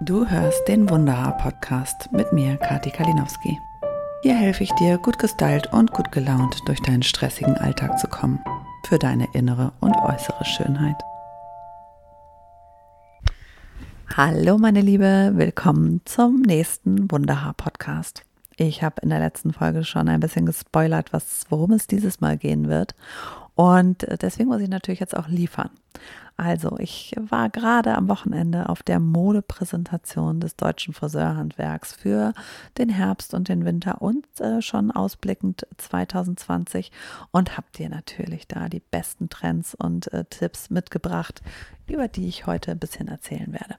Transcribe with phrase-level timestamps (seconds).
[0.00, 3.58] Du hörst den Wunderhaar-Podcast mit mir, Kati Kalinowski.
[4.22, 8.38] Hier helfe ich dir, gut gestylt und gut gelaunt durch deinen stressigen Alltag zu kommen.
[8.88, 10.96] Für deine innere und äußere Schönheit.
[14.16, 18.24] Hallo meine Liebe, willkommen zum nächsten Wunderhaar-Podcast.
[18.56, 22.36] Ich habe in der letzten Folge schon ein bisschen gespoilert, was, worum es dieses Mal
[22.36, 22.96] gehen wird.
[23.58, 25.70] Und deswegen muss ich natürlich jetzt auch liefern.
[26.36, 32.34] Also, ich war gerade am Wochenende auf der Modepräsentation des deutschen Friseurhandwerks für
[32.78, 36.92] den Herbst und den Winter und äh, schon ausblickend 2020
[37.32, 41.42] und habe dir natürlich da die besten Trends und äh, Tipps mitgebracht,
[41.88, 43.74] über die ich heute ein bisschen erzählen werde.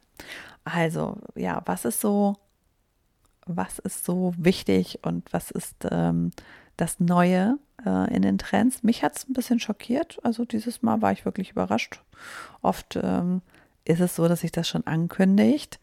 [0.66, 2.36] Also, ja, was ist so,
[3.46, 6.32] was ist so wichtig und was ist ähm,
[6.76, 8.84] das Neue äh, in den Trends.
[8.84, 10.20] Mich hat es ein bisschen schockiert.
[10.24, 12.02] Also dieses Mal war ich wirklich überrascht.
[12.62, 13.42] Oft ähm,
[13.86, 15.80] ist es so, dass sich das schon ankündigt.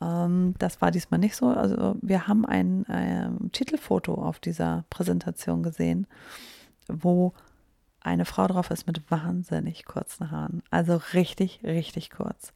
[0.00, 1.48] Ähm, das war diesmal nicht so.
[1.48, 6.06] Also wir haben ein, ein Titelfoto auf dieser Präsentation gesehen,
[6.88, 7.32] wo
[8.00, 10.62] eine Frau drauf ist mit wahnsinnig kurzen Haaren.
[10.70, 12.52] Also richtig, richtig kurz.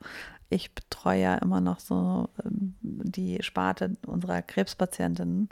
[0.48, 5.48] Ich betreue ja immer noch so ähm, die Sparte unserer Krebspatientinnen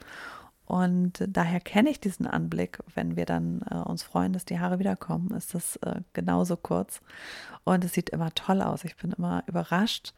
[0.66, 4.78] und daher kenne ich diesen Anblick, wenn wir dann äh, uns freuen, dass die Haare
[4.78, 7.02] wiederkommen, ist das äh, genauso kurz.
[7.64, 8.84] Und es sieht immer toll aus.
[8.84, 10.14] Ich bin immer überrascht,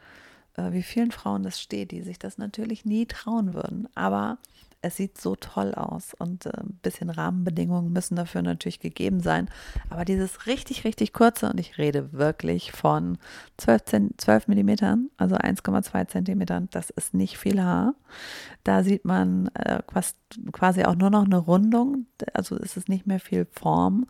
[0.57, 3.89] äh, wie vielen Frauen das steht, die sich das natürlich nie trauen würden.
[3.97, 4.39] Aber
[4.87, 9.51] es sieht so toll aus und äh, ein bisschen Rahmenbedingungen müssen dafür natürlich gegeben sein.
[9.91, 13.19] Aber dieses richtig, richtig kurze, und ich rede wirklich von
[13.59, 13.83] 12,
[14.17, 17.95] 12 Millimetern, also 1,2 Zentimetern, das ist nicht viel Haar.
[18.65, 19.83] Da sieht man äh,
[20.53, 24.07] quasi auch nur noch eine Rundung, also ist es nicht mehr viel Form,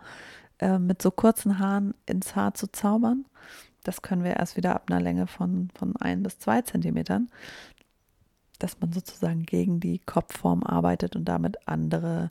[0.59, 3.25] äh, mit so kurzen Haaren ins Haar zu zaubern.
[3.85, 7.29] Das können wir erst wieder ab einer Länge von, von ein bis zwei Zentimetern
[8.59, 12.31] dass man sozusagen gegen die Kopfform arbeitet und damit andere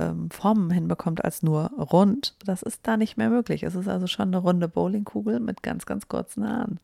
[0.00, 2.34] ähm, Formen hinbekommt als nur rund.
[2.44, 3.62] Das ist da nicht mehr möglich.
[3.62, 6.80] Es ist also schon eine runde Bowlingkugel mit ganz, ganz kurzen Haaren,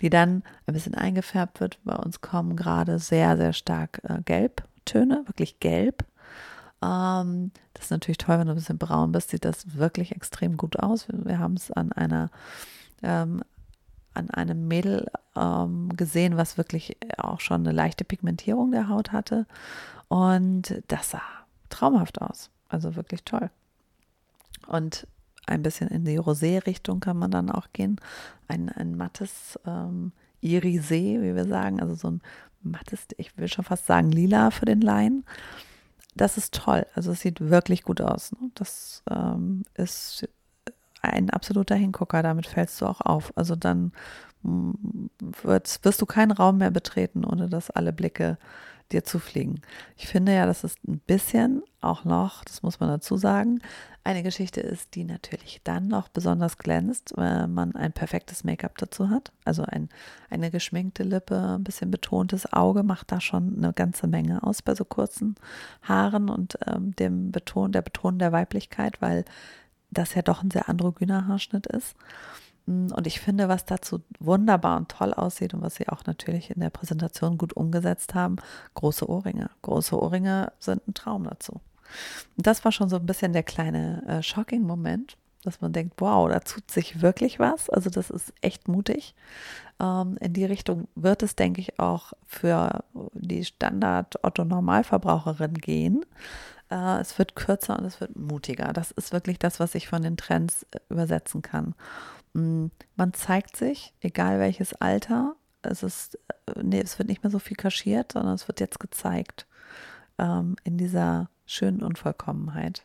[0.00, 1.78] die dann ein bisschen eingefärbt wird.
[1.84, 6.04] Bei uns kommen gerade sehr, sehr stark äh, Gelbtöne, wirklich gelb.
[6.82, 10.56] Ähm, das ist natürlich toll, wenn du ein bisschen braun bist, sieht das wirklich extrem
[10.56, 11.08] gut aus.
[11.08, 12.30] Wir, wir haben es an einer
[13.02, 13.42] ähm,
[14.18, 19.46] an einem Mädel ähm, gesehen, was wirklich auch schon eine leichte Pigmentierung der Haut hatte.
[20.08, 21.22] Und das sah
[21.70, 22.50] traumhaft aus.
[22.68, 23.50] Also wirklich toll.
[24.66, 25.06] Und
[25.46, 28.00] ein bisschen in die Rosé-Richtung kann man dann auch gehen.
[28.48, 30.12] Ein, ein mattes ähm,
[30.42, 32.20] Irisé, wie wir sagen, also so ein
[32.62, 35.24] mattes, ich will schon fast sagen lila für den Laien.
[36.14, 36.84] Das ist toll.
[36.94, 38.32] Also es sieht wirklich gut aus.
[38.32, 38.50] Ne?
[38.54, 40.28] Das ähm, ist
[41.02, 43.32] ein absoluter Hingucker, damit fällst du auch auf.
[43.36, 43.92] Also dann
[44.42, 44.72] mm,
[45.42, 48.38] wirst, du keinen Raum mehr betreten, ohne dass alle Blicke
[48.92, 49.60] dir zufliegen.
[49.96, 53.60] Ich finde ja, dass es ein bisschen auch noch, das muss man dazu sagen,
[54.02, 59.10] eine Geschichte ist, die natürlich dann noch besonders glänzt, wenn man ein perfektes Make-up dazu
[59.10, 59.32] hat.
[59.44, 59.90] Also ein,
[60.30, 64.74] eine geschminkte Lippe, ein bisschen betontes Auge macht da schon eine ganze Menge aus bei
[64.74, 65.34] so kurzen
[65.82, 69.26] Haaren und ähm, dem Beton, der Beton der Weiblichkeit, weil
[69.90, 71.96] das ja doch ein sehr androgyner Haarschnitt ist.
[72.66, 76.50] Mm, und ich finde, was dazu wunderbar und toll aussieht und was sie auch natürlich
[76.50, 78.36] in der Präsentation gut umgesetzt haben,
[78.74, 79.50] große Ohrringe.
[79.62, 81.60] Große Ohrringe sind ein Traum dazu.
[82.36, 86.28] Und das war schon so ein bisschen der kleine äh, Shocking-Moment, dass man denkt, wow,
[86.28, 87.70] da tut sich wirklich was.
[87.70, 89.14] Also das ist echt mutig.
[89.80, 92.84] Ähm, in die Richtung wird es, denke ich, auch für
[93.14, 96.04] die Standard-Otto-Normalverbraucherin gehen.
[96.70, 98.72] Äh, es wird kürzer und es wird mutiger.
[98.72, 101.74] Das ist wirklich das, was ich von den Trends äh, übersetzen kann.
[102.34, 105.36] Mm, man zeigt sich, egal welches Alter.
[105.62, 108.80] Es ist, äh, nee, es wird nicht mehr so viel kaschiert, sondern es wird jetzt
[108.80, 109.46] gezeigt
[110.18, 112.84] ähm, in dieser schönen Unvollkommenheit.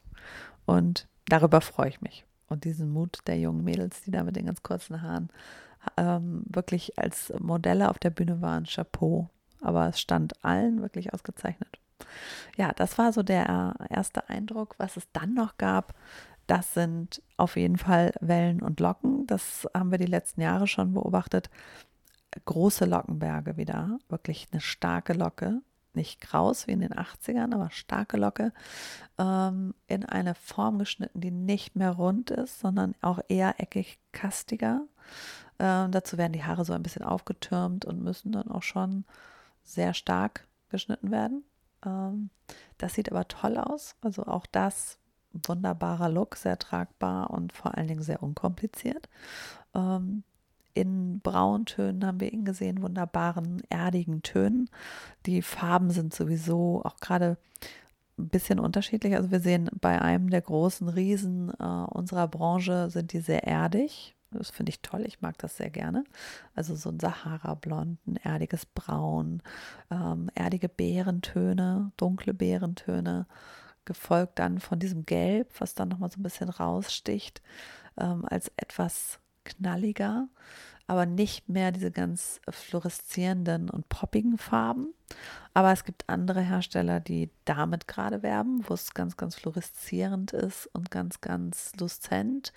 [0.66, 2.26] Und darüber freue ich mich.
[2.48, 5.30] Und diesen Mut der jungen Mädels, die da mit den ganz kurzen Haaren
[5.98, 9.30] ähm, wirklich als Modelle auf der Bühne waren, Chapeau.
[9.62, 11.80] Aber es stand allen wirklich ausgezeichnet.
[12.58, 14.76] Ja, das war so der erste Eindruck.
[14.78, 15.94] Was es dann noch gab,
[16.48, 19.26] das sind auf jeden Fall Wellen und Locken.
[19.28, 21.50] Das haben wir die letzten Jahre schon beobachtet.
[22.46, 25.62] Große Lockenberge wieder, wirklich eine starke Locke.
[25.94, 28.52] Nicht kraus wie in den 80ern, aber starke Locke.
[29.20, 34.82] Ähm, in eine Form geschnitten, die nicht mehr rund ist, sondern auch eher eckig kastiger.
[35.60, 39.06] Ähm, dazu werden die Haare so ein bisschen aufgetürmt und müssen dann auch schon
[39.64, 41.44] sehr stark geschnitten werden.
[41.86, 42.30] Ähm,
[42.78, 43.96] das sieht aber toll aus.
[44.02, 44.98] Also auch das
[45.34, 49.10] wunderbarer Look, sehr tragbar und vor allen Dingen sehr unkompliziert.
[49.74, 50.24] Ähm,
[50.76, 54.70] in Brauntönen haben wir ihn gesehen, wunderbaren, erdigen Tönen.
[55.26, 57.38] Die Farben sind sowieso auch gerade
[58.18, 59.16] ein bisschen unterschiedlich.
[59.16, 64.16] Also wir sehen bei einem der großen Riesen äh, unserer Branche sind die sehr erdig.
[64.38, 66.04] Das finde ich toll, ich mag das sehr gerne.
[66.56, 69.42] Also so ein Sahara-Blond, ein erdiges Braun,
[69.92, 73.28] ähm, erdige Beerentöne, dunkle Beerentöne,
[73.86, 77.42] gefolgt dann von diesem Gelb, was dann nochmal so ein bisschen raussticht,
[77.98, 80.28] ähm, als etwas knalliger,
[80.88, 84.94] aber nicht mehr diese ganz fluoreszierenden und poppigen Farben.
[85.54, 90.68] Aber es gibt andere Hersteller, die damit gerade werben, wo es ganz, ganz fluoreszierend ist
[90.74, 92.54] und ganz, ganz luszent.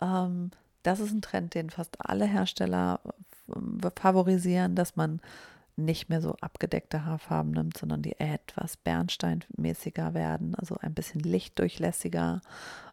[0.00, 0.50] Ähm,
[0.82, 3.00] das ist ein Trend, den fast alle Hersteller
[3.48, 5.20] äh, favorisieren, dass man
[5.76, 12.42] nicht mehr so abgedeckte Haarfarben nimmt, sondern die etwas bernsteinmäßiger werden, also ein bisschen lichtdurchlässiger.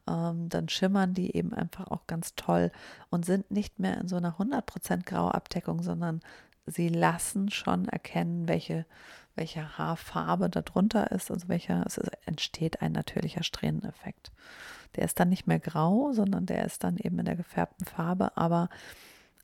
[0.07, 2.71] Ähm, dann schimmern die eben einfach auch ganz toll
[3.09, 6.21] und sind nicht mehr in so einer 100% Grauabdeckung, sondern
[6.67, 8.85] sie lassen schon erkennen, welche,
[9.35, 14.31] welche Haarfarbe darunter ist, also welcher, es entsteht ein natürlicher Strähneneffekt.
[14.95, 18.35] Der ist dann nicht mehr grau, sondern der ist dann eben in der gefärbten Farbe,
[18.35, 18.69] aber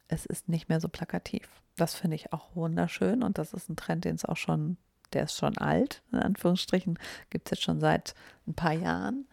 [0.08, 1.50] es ist nicht mehr so plakativ.
[1.75, 4.78] Das finde ich auch wunderschön und das ist ein Trend, den es auch schon,
[5.14, 7.00] der ist schon alt, in Anführungsstrichen,
[7.30, 8.14] gibt es jetzt schon seit
[8.48, 9.28] ein paar Jahren.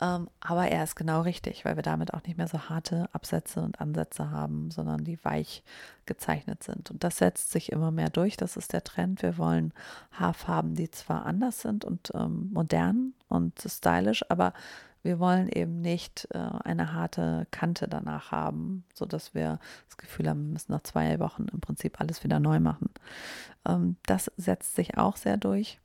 [0.00, 3.60] Ähm, aber er ist genau richtig, weil wir damit auch nicht mehr so harte Absätze
[3.60, 5.62] und Ansätze haben, sondern die weich
[6.06, 6.90] gezeichnet sind.
[6.90, 8.36] Und das setzt sich immer mehr durch.
[8.36, 9.22] Das ist der Trend.
[9.22, 9.72] Wir wollen
[10.12, 14.52] Haarfarben, die zwar anders sind und ähm, modern und stylisch, aber
[15.04, 20.28] wir wollen eben nicht äh, eine harte Kante danach haben, so dass wir das Gefühl
[20.28, 22.88] haben, wir müssen nach zwei Wochen im Prinzip alles wieder neu machen.
[23.68, 25.78] Ähm, das setzt sich auch sehr durch.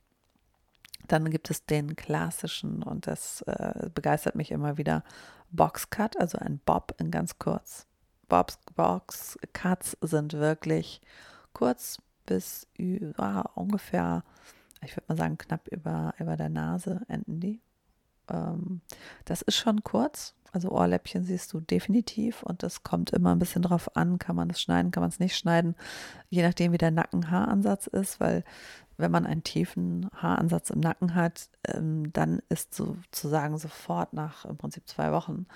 [1.08, 5.02] Dann gibt es den klassischen und das äh, begeistert mich immer wieder
[5.50, 7.86] Boxcut, also ein Bob in ganz kurz.
[8.28, 11.00] Bobs Boxcuts sind wirklich
[11.52, 14.22] kurz bis über, ungefähr,
[14.84, 17.60] ich würde mal sagen, knapp über, über der Nase enden die
[18.30, 18.80] ähm,
[19.24, 20.34] das ist schon kurz.
[20.52, 24.50] Also Ohrläppchen siehst du definitiv und das kommt immer ein bisschen drauf an, kann man
[24.50, 25.76] es schneiden, kann man es nicht schneiden,
[26.28, 28.42] je nachdem wie der Nackenhaaransatz ist, weil
[29.00, 34.56] wenn man einen tiefen Haaransatz im Nacken hat, ähm, dann ist sozusagen sofort nach im
[34.56, 35.46] Prinzip zwei Wochen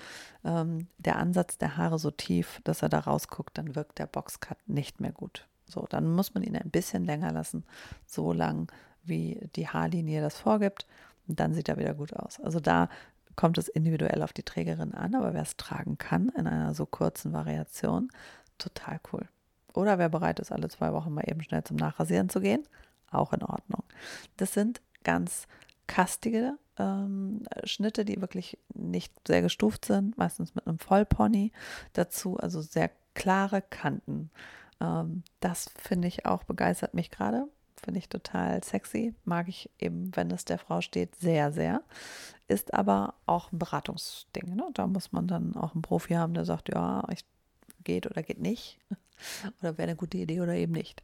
[0.43, 4.57] ähm, der Ansatz der Haare so tief, dass er da rausguckt, dann wirkt der Boxcut
[4.67, 5.47] nicht mehr gut.
[5.67, 7.63] So, dann muss man ihn ein bisschen länger lassen,
[8.05, 8.71] so lang
[9.03, 10.85] wie die Haarlinie das vorgibt.
[11.27, 12.39] Und dann sieht er wieder gut aus.
[12.39, 12.89] Also da
[13.35, 16.85] kommt es individuell auf die Trägerin an, aber wer es tragen kann in einer so
[16.85, 18.09] kurzen Variation,
[18.57, 19.27] total cool.
[19.73, 22.63] Oder wer bereit ist, alle zwei Wochen mal eben schnell zum Nachrasieren zu gehen,
[23.11, 23.83] auch in Ordnung.
[24.37, 25.47] Das sind ganz
[25.87, 31.51] kastige ähm, Schnitte, die wirklich nicht sehr gestuft sind, meistens mit einem Vollpony
[31.93, 34.29] dazu, also sehr klare Kanten.
[34.81, 37.47] Ähm, das finde ich auch begeistert mich gerade.
[37.83, 39.13] Finde ich total sexy.
[39.25, 41.83] Mag ich eben, wenn es der Frau steht, sehr, sehr.
[42.47, 44.55] Ist aber auch ein Beratungsding.
[44.55, 44.67] Ne?
[44.73, 47.25] Da muss man dann auch einen Profi haben, der sagt, ja, ich
[47.83, 48.79] geht oder geht nicht.
[49.61, 51.03] Oder wäre eine gute Idee oder eben nicht.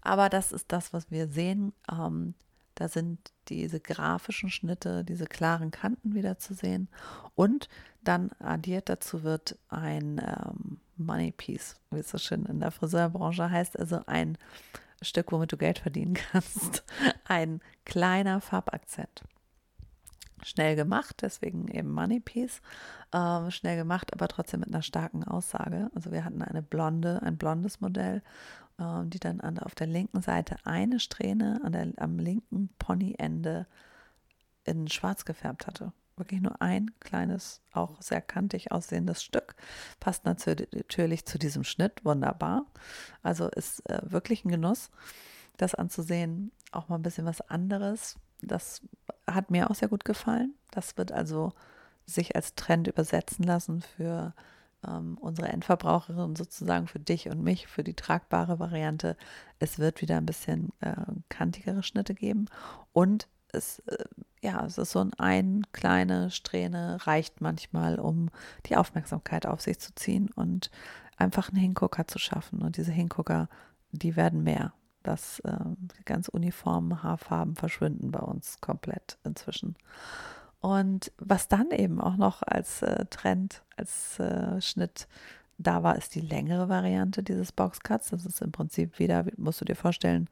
[0.00, 1.72] Aber das ist das, was wir sehen.
[1.90, 2.34] Ähm,
[2.76, 6.88] da sind diese grafischen Schnitte, diese klaren Kanten wieder zu sehen.
[7.34, 7.68] Und
[8.04, 13.50] dann addiert dazu wird ein ähm, Money Piece, wie es so schön in der Friseurbranche
[13.50, 14.36] heißt, also ein
[15.02, 16.84] Stück, womit du Geld verdienen kannst.
[17.24, 19.22] Ein kleiner Farbakzent.
[20.46, 22.60] Schnell gemacht, deswegen eben Money Piece.
[23.12, 25.90] Ähm, schnell gemacht, aber trotzdem mit einer starken Aussage.
[25.94, 28.22] Also wir hatten eine blonde, ein blondes Modell,
[28.78, 33.66] ähm, die dann an, auf der linken Seite eine Strähne an der, am linken Ponyende
[34.64, 39.54] in schwarz gefärbt hatte wirklich nur ein kleines, auch sehr kantig aussehendes Stück.
[40.00, 42.66] Passt natürlich zu diesem Schnitt wunderbar.
[43.22, 44.90] Also ist äh, wirklich ein Genuss,
[45.56, 46.52] das anzusehen.
[46.72, 48.16] Auch mal ein bisschen was anderes.
[48.40, 48.82] Das
[49.26, 50.54] hat mir auch sehr gut gefallen.
[50.70, 51.52] Das wird also
[52.06, 54.34] sich als Trend übersetzen lassen für
[54.86, 59.16] ähm, unsere Endverbraucherin sozusagen, für dich und mich, für die tragbare Variante.
[59.58, 60.94] Es wird wieder ein bisschen äh,
[61.28, 62.46] kantigere Schnitte geben
[62.92, 64.04] und es, äh,
[64.42, 68.30] ja, es ist so ein, ein kleine Strähne reicht manchmal, um
[68.66, 70.70] die Aufmerksamkeit auf sich zu ziehen und
[71.16, 72.62] einfach einen Hingucker zu schaffen.
[72.62, 73.48] Und diese Hingucker,
[73.92, 74.72] die werden mehr.
[75.06, 75.56] Das äh,
[76.04, 79.76] ganz uniformen Haarfarben verschwinden bei uns komplett inzwischen.
[80.60, 85.06] Und was dann eben auch noch als äh, Trend, als äh, Schnitt
[85.58, 88.10] da war, ist die längere Variante dieses Boxcuts.
[88.10, 90.28] Das ist im Prinzip wieder, musst du dir vorstellen,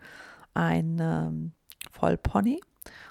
[0.54, 1.52] ein ähm,
[1.93, 2.61] Vollpony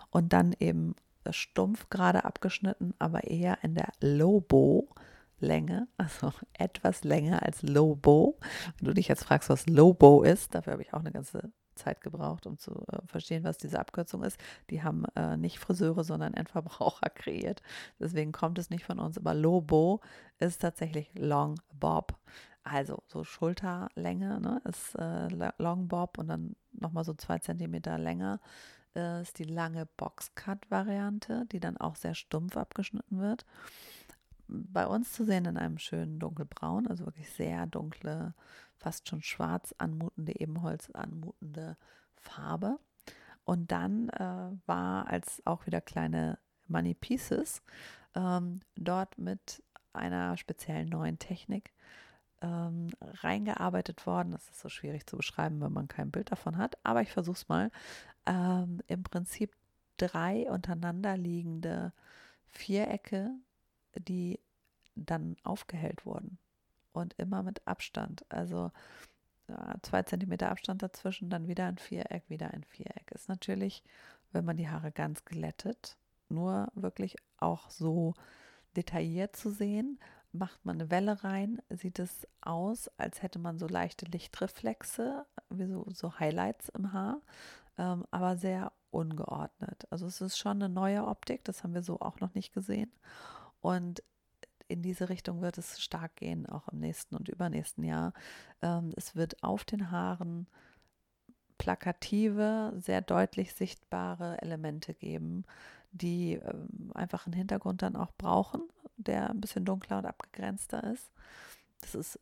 [0.10, 0.96] und dann eben
[1.30, 4.90] stumpf gerade abgeschnitten, aber eher in der Lobo
[5.44, 8.38] Länge, also etwas länger als Low Bow.
[8.78, 11.52] Wenn du dich jetzt fragst, was Low Bow ist, dafür habe ich auch eine ganze
[11.76, 14.40] Zeit gebraucht, um zu äh, verstehen, was diese Abkürzung ist.
[14.70, 17.62] Die haben äh, nicht Friseure, sondern Endverbraucher kreiert.
[18.00, 19.18] Deswegen kommt es nicht von uns.
[19.18, 20.00] Aber Low Bow
[20.40, 22.16] ist tatsächlich Long Bob.
[22.64, 28.40] Also so Schulterlänge ne, ist äh, Long Bob und dann nochmal so zwei Zentimeter länger
[28.96, 33.46] äh, ist die lange Boxcut-Variante, die dann auch sehr stumpf abgeschnitten wird.
[34.56, 38.36] Bei uns zu sehen in einem schönen dunkelbraun, also wirklich sehr dunkle,
[38.78, 41.76] fast schon schwarz anmutende, Ebenholz anmutende
[42.16, 42.80] Farbe.
[43.46, 47.64] Und dann äh, war als auch wieder kleine Money Pieces
[48.16, 51.74] ähm, dort mit einer speziellen neuen Technik
[52.42, 54.32] ähm, reingearbeitet worden.
[54.32, 57.38] Das ist so schwierig zu beschreiben, wenn man kein Bild davon hat, aber ich versuche
[57.38, 57.72] es mal.
[58.26, 59.56] Ähm, Im Prinzip
[59.98, 61.94] drei untereinander liegende
[62.48, 63.32] Vierecke,
[63.96, 64.40] die
[64.96, 66.38] dann aufgehellt wurden
[66.92, 68.26] und immer mit Abstand.
[68.30, 68.72] Also
[69.82, 73.12] zwei Zentimeter Abstand dazwischen, dann wieder ein Viereck, wieder ein Viereck.
[73.12, 73.84] Ist natürlich,
[74.32, 75.98] wenn man die Haare ganz glättet,
[76.30, 78.14] nur wirklich auch so
[78.76, 80.00] detailliert zu sehen,
[80.32, 85.68] macht man eine Welle rein, sieht es aus, als hätte man so leichte Lichtreflexe, wie
[85.68, 87.22] so, so Highlights im Haar,
[87.78, 89.86] ähm, aber sehr ungeordnet.
[89.92, 92.92] Also es ist schon eine neue Optik, das haben wir so auch noch nicht gesehen.
[93.62, 94.04] Und
[94.74, 98.14] in diese Richtung wird es stark gehen, auch im nächsten und übernächsten Jahr.
[98.62, 100.48] Ähm, es wird auf den Haaren
[101.60, 105.46] plakative, sehr deutlich sichtbare Elemente geben,
[105.92, 108.64] die ähm, einfach einen Hintergrund dann auch brauchen,
[108.98, 111.12] der ein bisschen dunkler und abgegrenzter ist.
[111.82, 112.20] Das ist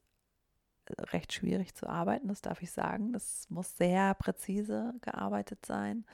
[0.87, 3.13] äh, recht schwierig zu arbeiten, das darf ich sagen.
[3.13, 6.05] Das muss sehr präzise gearbeitet sein.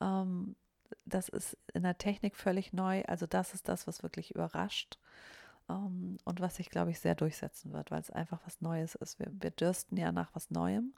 [0.00, 0.56] Ähm,
[1.04, 3.02] das ist in der Technik völlig neu.
[3.04, 4.98] Also das ist das, was wirklich überrascht
[5.68, 9.18] ähm, und was sich, glaube ich, sehr durchsetzen wird, weil es einfach was Neues ist.
[9.18, 10.92] Wir, wir dürsten ja nach was Neuem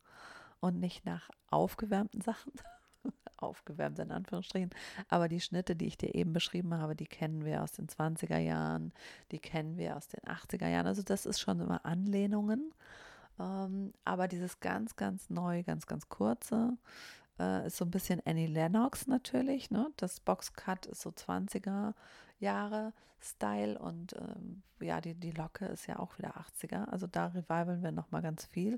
[0.61, 2.53] und nicht nach aufgewärmten Sachen.
[3.37, 4.71] aufgewärmt in Anführungsstrichen.
[5.09, 8.39] Aber die Schnitte, die ich dir eben beschrieben habe, die kennen wir aus den 20er
[8.39, 8.93] Jahren,
[9.31, 10.87] die kennen wir aus den 80er Jahren.
[10.87, 12.73] Also das ist schon immer Anlehnungen.
[13.39, 16.77] Ähm, aber dieses ganz, ganz neu, ganz, ganz kurze,
[17.39, 19.71] äh, ist so ein bisschen Annie Lennox natürlich.
[19.71, 19.91] Ne?
[19.97, 21.95] Das Boxcut ist so 20er
[22.39, 26.85] Jahre Style und ähm, ja, die, die Locke ist ja auch wieder 80er.
[26.87, 28.77] Also da revivalen wir nochmal ganz viel.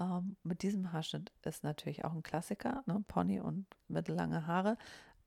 [0.00, 3.04] Ähm, mit diesem Haarschnitt ist natürlich auch ein Klassiker, ne?
[3.06, 4.76] Pony und mittellange Haare.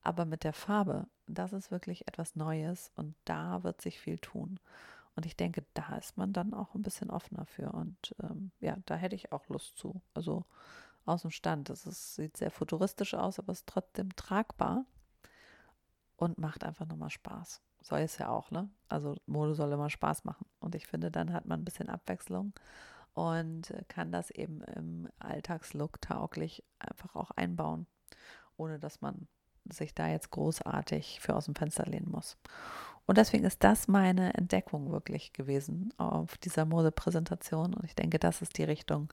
[0.01, 4.59] Aber mit der Farbe, das ist wirklich etwas Neues und da wird sich viel tun.
[5.15, 7.71] Und ich denke, da ist man dann auch ein bisschen offener für.
[7.71, 10.01] Und ähm, ja, da hätte ich auch Lust zu.
[10.13, 10.45] Also
[11.09, 11.69] aus dem Stand.
[11.69, 14.85] Das ist, sieht sehr futuristisch aus, aber ist trotzdem tragbar
[16.15, 17.61] und macht einfach nochmal Spaß.
[17.81, 18.69] Soll es ja auch, ne?
[18.89, 20.45] Also Mode soll immer Spaß machen.
[20.59, 22.53] Und ich finde, dann hat man ein bisschen Abwechslung
[23.13, 27.87] und kann das eben im Alltagslook tauglich einfach auch einbauen,
[28.57, 29.27] ohne dass man
[29.69, 32.37] sich da jetzt großartig für aus dem Fenster lehnen muss.
[33.05, 37.73] Und deswegen ist das meine Entdeckung wirklich gewesen auf dieser Modepräsentation.
[37.73, 39.11] Und ich denke, das ist die Richtung,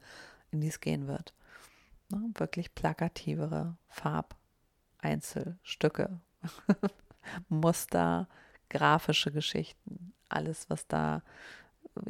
[0.51, 1.33] in die es gehen wird.
[2.11, 2.31] Ne?
[2.35, 6.21] Wirklich plakativere Farbeinzelstücke,
[7.49, 8.29] Muster,
[8.69, 11.23] grafische Geschichten, alles, was da,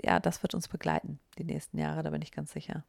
[0.02, 2.84] ja, das wird uns begleiten die nächsten Jahre, da bin ich ganz sicher.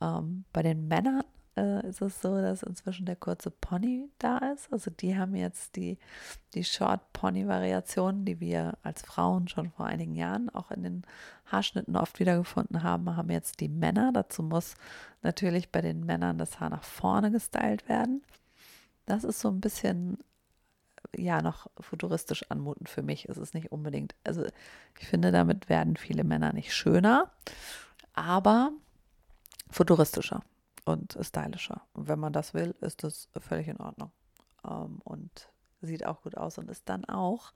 [0.00, 1.24] Ähm, bei den Männern
[1.58, 4.72] äh, ist es so, dass inzwischen der kurze Pony da ist.
[4.72, 5.98] Also die haben jetzt die,
[6.54, 11.02] die Short Pony Variation, die wir als Frauen schon vor einigen Jahren auch in den
[11.46, 14.12] Haarschnitten oft wiedergefunden haben, haben jetzt die Männer.
[14.12, 14.74] Dazu muss
[15.22, 18.22] natürlich bei den Männern das Haar nach vorne gestylt werden.
[19.06, 20.18] Das ist so ein bisschen
[21.16, 23.28] ja noch futuristisch anmutend für mich.
[23.28, 24.44] Es ist nicht unbedingt, also
[24.98, 27.30] ich finde, damit werden viele Männer nicht schöner,
[28.14, 28.72] aber
[29.70, 30.42] futuristischer
[30.88, 31.82] und stylischer.
[31.92, 34.10] Und wenn man das will, ist das völlig in Ordnung.
[34.64, 37.52] Ähm, und sieht auch gut aus und ist dann auch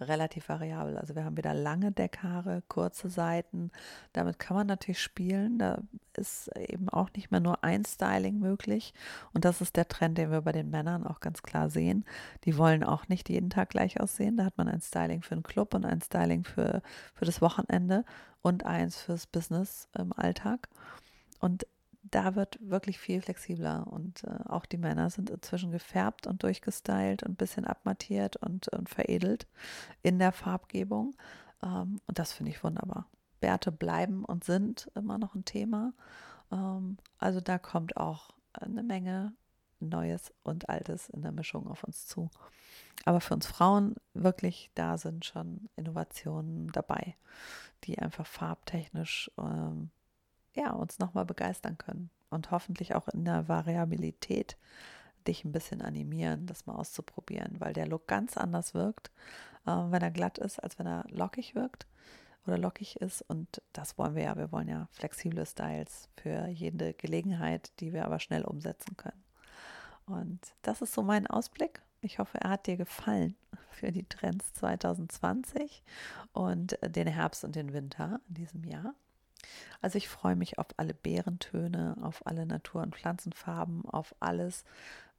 [0.00, 0.98] relativ variabel.
[0.98, 3.70] Also wir haben wieder lange Deckhaare, kurze Seiten.
[4.12, 5.58] Damit kann man natürlich spielen.
[5.58, 5.78] Da
[6.14, 8.92] ist eben auch nicht mehr nur ein Styling möglich.
[9.32, 12.04] Und das ist der Trend, den wir bei den Männern auch ganz klar sehen.
[12.44, 14.36] Die wollen auch nicht jeden Tag gleich aussehen.
[14.36, 16.82] Da hat man ein Styling für einen Club und ein Styling für,
[17.14, 18.04] für das Wochenende
[18.42, 20.68] und eins fürs Business im Alltag.
[21.40, 21.66] Und
[22.10, 27.22] da wird wirklich viel flexibler und äh, auch die Männer sind inzwischen gefärbt und durchgestylt
[27.22, 29.46] und ein bisschen abmattiert und, und veredelt
[30.02, 31.14] in der Farbgebung.
[31.62, 33.06] Ähm, und das finde ich wunderbar.
[33.40, 35.92] Bärte bleiben und sind immer noch ein Thema.
[36.52, 39.32] Ähm, also da kommt auch eine Menge
[39.80, 42.30] Neues und Altes in der Mischung auf uns zu.
[43.04, 47.16] Aber für uns Frauen wirklich, da sind schon Innovationen dabei,
[47.84, 49.90] die einfach farbtechnisch ähm,
[50.56, 54.56] ja, uns nochmal begeistern können und hoffentlich auch in der Variabilität
[55.26, 59.10] dich ein bisschen animieren, das mal auszuprobieren, weil der Look ganz anders wirkt,
[59.66, 61.86] äh, wenn er glatt ist, als wenn er lockig wirkt
[62.46, 63.22] oder lockig ist.
[63.22, 64.36] Und das wollen wir ja.
[64.36, 69.22] Wir wollen ja flexible Styles für jede Gelegenheit, die wir aber schnell umsetzen können.
[70.06, 71.82] Und das ist so mein Ausblick.
[72.00, 73.36] Ich hoffe, er hat dir gefallen
[73.70, 75.82] für die Trends 2020
[76.32, 78.94] und den Herbst und den Winter in diesem Jahr.
[79.80, 84.64] Also ich freue mich auf alle Beerentöne, auf alle Natur- und Pflanzenfarben, auf alles,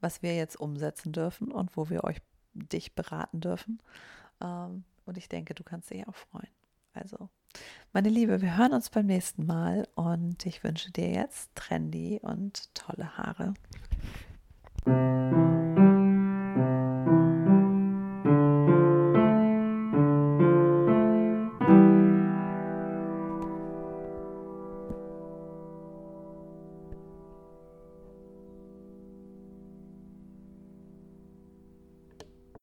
[0.00, 2.20] was wir jetzt umsetzen dürfen und wo wir euch
[2.54, 3.80] dich beraten dürfen.
[4.40, 6.48] Ähm, und ich denke, du kannst dich auch freuen.
[6.92, 7.28] Also,
[7.92, 12.74] meine Liebe, wir hören uns beim nächsten Mal und ich wünsche dir jetzt trendy und
[12.74, 13.54] tolle Haare.